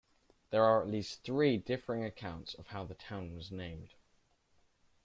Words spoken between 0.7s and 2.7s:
at least three differing accounts of